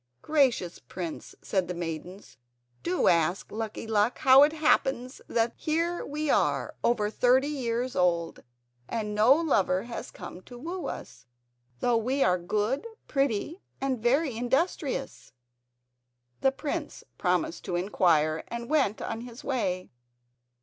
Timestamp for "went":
18.71-19.03